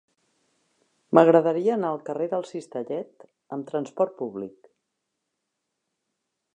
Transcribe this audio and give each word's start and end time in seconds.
M'agradaria 1.17 1.75
anar 1.75 1.91
al 1.97 2.01
carrer 2.07 2.29
del 2.33 2.47
Cistellet 2.53 3.27
amb 3.57 3.69
trasport 3.73 4.19
públic. 4.23 4.75